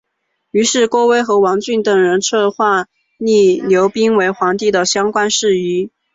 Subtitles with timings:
[0.49, 2.87] 于是郭威和王峻等人策划
[3.19, 5.91] 立刘赟为皇帝的相关事宜。